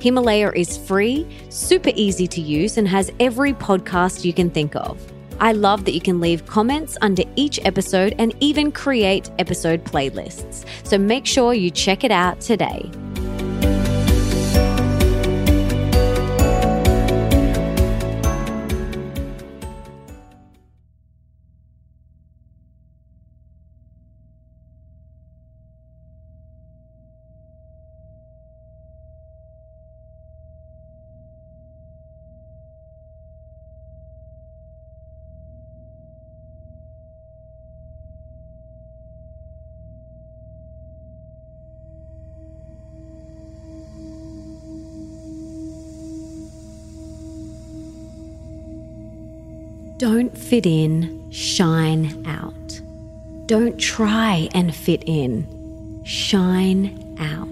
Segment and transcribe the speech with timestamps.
[0.00, 5.00] Himalaya is free, super easy to use, and has every podcast you can think of.
[5.40, 10.64] I love that you can leave comments under each episode and even create episode playlists.
[10.84, 12.90] So make sure you check it out today.
[49.98, 52.80] Don't fit in, shine out.
[53.46, 57.48] Don't try and fit in, shine out.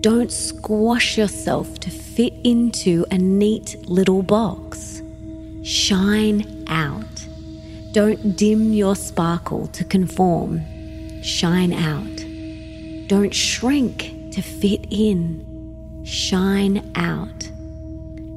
[0.00, 5.02] Don't squash yourself to fit into a neat little box.
[5.64, 7.26] Shine out.
[7.90, 10.60] Don't dim your sparkle to conform.
[11.24, 13.08] Shine out.
[13.08, 16.04] Don't shrink to fit in.
[16.04, 17.29] Shine out.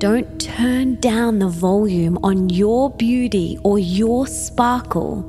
[0.04, 5.24] Don't turn down the volume on your beauty or your sparkle.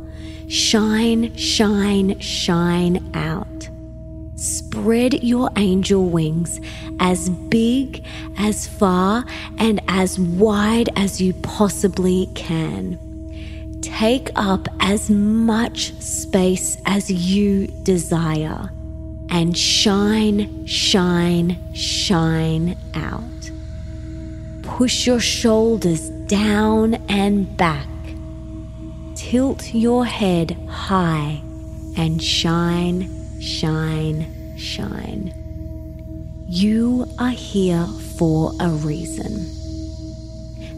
[0.49, 3.69] Shine, shine, shine out.
[4.35, 6.61] Spread your angel wings
[6.99, 8.05] as big,
[8.37, 9.25] as far,
[9.59, 12.99] and as wide as you possibly can.
[13.81, 18.73] Take up as much space as you desire
[19.31, 23.34] and shine, shine, shine out.
[24.75, 27.87] Push your shoulders down and back.
[29.15, 31.41] Tilt your head high
[31.97, 33.09] and shine,
[33.41, 35.33] shine, shine.
[36.49, 37.87] You are here
[38.19, 39.47] for a reason.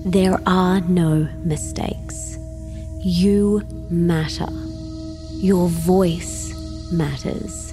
[0.04, 2.36] There are no mistakes.
[3.00, 4.52] You matter.
[5.38, 6.52] Your voice
[6.92, 7.72] matters.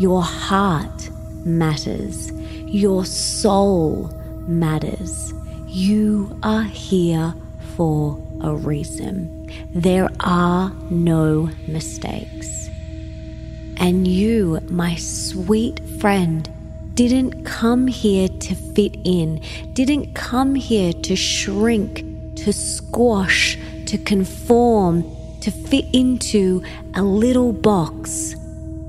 [0.00, 1.10] Your heart
[1.44, 2.32] matters.
[2.66, 4.10] Your soul
[4.48, 5.32] matters.
[5.72, 7.32] You are here
[7.76, 9.48] for a reason.
[9.72, 12.68] There are no mistakes.
[13.76, 16.50] And you, my sweet friend,
[16.94, 19.42] didn't come here to fit in,
[19.72, 25.04] didn't come here to shrink, to squash, to conform,
[25.40, 26.64] to fit into
[26.96, 28.34] a little box.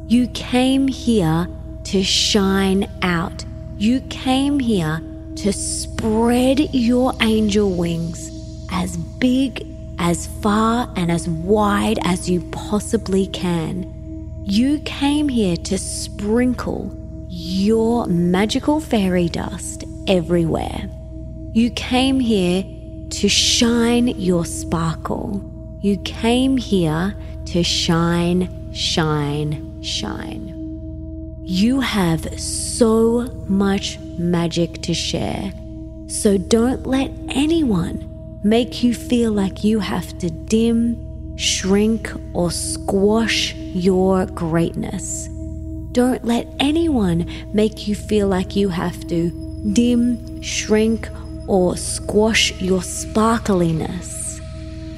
[0.08, 1.48] You came here
[1.84, 3.46] to shine out.
[3.78, 5.00] You came here
[5.42, 8.30] to spread your angel wings
[8.72, 9.66] as big,
[9.98, 13.92] as far, and as wide as you possibly can.
[14.46, 16.96] You came here to sprinkle
[17.28, 20.88] your magical fairy dust everywhere.
[21.54, 22.62] You came here
[23.10, 25.42] to shine your sparkle.
[25.82, 27.16] You came here
[27.48, 30.61] to shine, shine, shine.
[31.44, 35.52] You have so much magic to share.
[36.08, 43.56] So don't let anyone make you feel like you have to dim, shrink, or squash
[43.56, 45.28] your greatness.
[45.92, 49.32] Don't let anyone make you feel like you have to
[49.74, 51.10] dim, shrink,
[51.48, 54.40] or squash your sparkliness.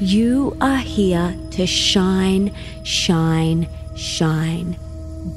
[0.01, 2.53] You are here to shine,
[2.83, 4.77] shine, shine.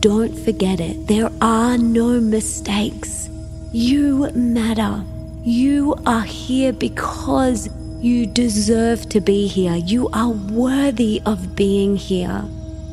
[0.00, 1.06] Don't forget it.
[1.06, 3.28] There are no mistakes.
[3.72, 5.04] You matter.
[5.44, 7.68] You are here because
[8.00, 9.76] you deserve to be here.
[9.76, 12.44] You are worthy of being here.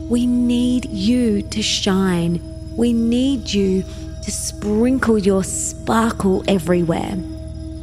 [0.07, 2.39] We need you to shine.
[2.77, 3.83] We need you
[4.21, 7.15] to sprinkle your sparkle everywhere.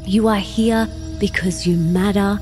[0.05, 2.39] You are here because you matter.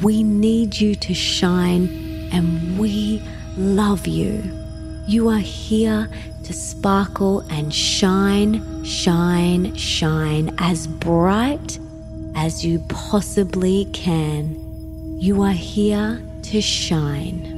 [0.00, 3.22] We need you to shine and we
[3.56, 4.63] love you.
[5.06, 6.08] You are here
[6.44, 11.78] to sparkle and shine, shine, shine as bright
[12.34, 15.20] as you possibly can.
[15.20, 17.53] You are here to shine.